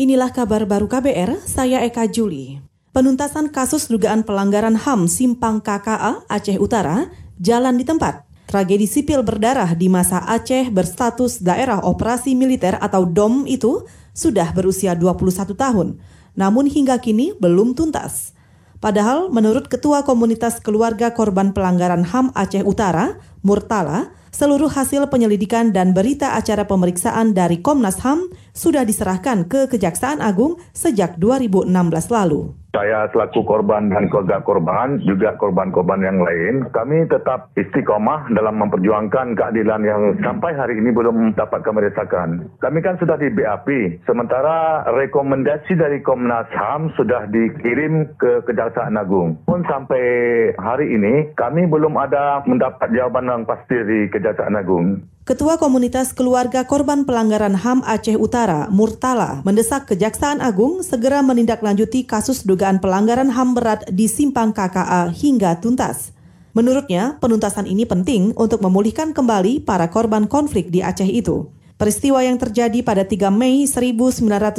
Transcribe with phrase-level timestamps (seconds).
[0.00, 2.56] Inilah kabar baru KBR, saya Eka Juli.
[2.96, 8.24] Penuntasan kasus dugaan pelanggaran HAM Simpang KKA Aceh Utara jalan di tempat.
[8.48, 13.84] Tragedi sipil berdarah di masa Aceh berstatus daerah operasi militer atau DOM itu
[14.16, 16.00] sudah berusia 21 tahun,
[16.32, 18.32] namun hingga kini belum tuntas.
[18.80, 25.96] Padahal menurut Ketua Komunitas Keluarga Korban Pelanggaran HAM Aceh Utara, Murtala, seluruh hasil penyelidikan dan
[25.96, 31.72] berita acara pemeriksaan dari Komnas HAM sudah diserahkan ke Kejaksaan Agung sejak 2016
[32.12, 32.60] lalu.
[32.70, 39.34] Saya selaku korban dan keluarga korban, juga korban-korban yang lain, kami tetap istiqomah dalam memperjuangkan
[39.34, 42.46] keadilan yang sampai hari ini belum dapat kami rasakan.
[42.62, 43.66] Kami kan sudah di BAP,
[44.06, 49.42] sementara rekomendasi dari Komnas HAM sudah dikirim ke Kejaksaan Agung.
[49.50, 50.06] Pun sampai
[50.54, 55.06] hari ini, kami belum ada mendapat jawaban yang pasti dari Kejaksaan Agung.
[55.22, 62.42] Ketua Komunitas Keluarga Korban Pelanggaran HAM Aceh Utara, Murtala, mendesak Kejaksaan Agung segera menindaklanjuti kasus
[62.42, 66.10] dugaan pelanggaran HAM berat di Simpang KKA hingga tuntas.
[66.50, 71.46] Menurutnya, penuntasan ini penting untuk memulihkan kembali para korban konflik di Aceh itu.
[71.78, 74.58] Peristiwa yang terjadi pada 3 Mei 1999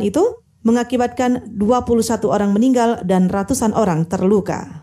[0.00, 0.24] itu
[0.62, 4.81] mengakibatkan 21 orang meninggal dan ratusan orang terluka.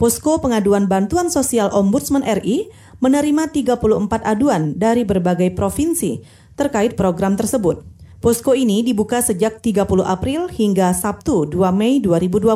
[0.00, 2.72] Posko Pengaduan Bantuan Sosial Ombudsman RI
[3.04, 3.84] menerima 34
[4.24, 6.24] aduan dari berbagai provinsi
[6.56, 7.84] terkait program tersebut.
[8.24, 12.48] Posko ini dibuka sejak 30 April hingga Sabtu 2 Mei 2020.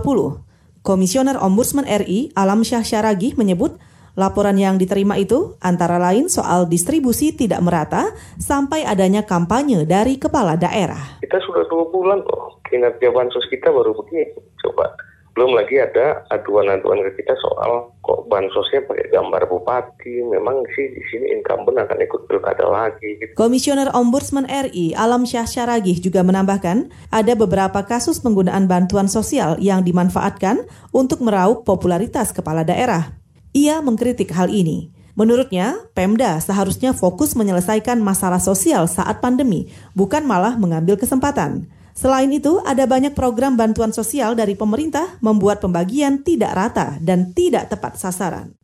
[0.80, 3.76] Komisioner Ombudsman RI Alam Syah Syaragih menyebut
[4.16, 10.56] Laporan yang diterima itu antara lain soal distribusi tidak merata sampai adanya kampanye dari kepala
[10.56, 11.20] daerah.
[11.20, 14.32] Kita sudah dua bulan kok, kinerja bansos kita baru begini.
[14.62, 14.94] Coba
[15.34, 20.22] belum lagi ada aduan-aduan ke kita soal kok bansosnya pakai gambar bupati.
[20.30, 23.18] Memang sih di sini incumbent akan ikut pilkada lagi.
[23.18, 23.34] Gitu.
[23.34, 29.82] Komisioner Ombudsman RI Alam Syah Syaragih juga menambahkan ada beberapa kasus penggunaan bantuan sosial yang
[29.82, 33.18] dimanfaatkan untuk meraup popularitas kepala daerah.
[33.50, 34.94] Ia mengkritik hal ini.
[35.14, 41.70] Menurutnya, Pemda seharusnya fokus menyelesaikan masalah sosial saat pandemi, bukan malah mengambil kesempatan.
[41.94, 47.70] Selain itu, ada banyak program bantuan sosial dari pemerintah membuat pembagian tidak rata dan tidak
[47.70, 48.58] tepat sasaran.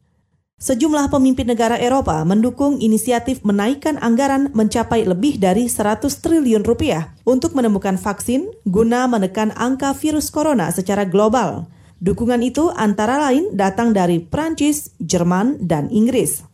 [0.60, 7.56] Sejumlah pemimpin negara Eropa mendukung inisiatif menaikkan anggaran mencapai lebih dari 100 triliun rupiah untuk
[7.56, 11.64] menemukan vaksin guna menekan angka virus corona secara global.
[12.04, 16.49] Dukungan itu antara lain datang dari Prancis, Jerman, dan Inggris.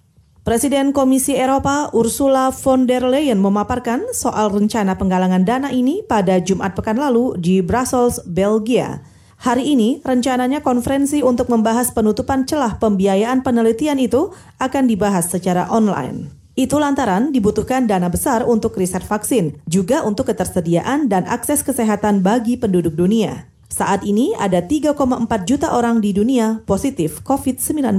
[0.46, 6.70] Presiden Komisi Eropa Ursula von der Leyen memaparkan soal rencana penggalangan dana ini pada Jumat
[6.78, 9.02] pekan lalu di Brussels, Belgia.
[9.42, 14.30] Hari ini, rencananya konferensi untuk membahas penutupan celah pembiayaan penelitian itu
[14.62, 16.30] akan dibahas secara online.
[16.54, 22.54] Itu lantaran dibutuhkan dana besar untuk riset vaksin, juga untuk ketersediaan dan akses kesehatan bagi
[22.54, 23.50] penduduk dunia.
[23.66, 24.94] Saat ini ada 3,4
[25.42, 27.98] juta orang di dunia positif COVID-19.